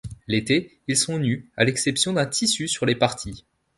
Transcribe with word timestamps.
L'été, 0.25 0.79
ils 0.87 0.97
sont 0.97 1.19
nus 1.19 1.47
à 1.57 1.63
l'exception 1.63 2.11
d'un 2.13 2.25
tissu 2.25 2.67
sur 2.67 2.87
les 2.87 2.95
parties. 2.95 3.45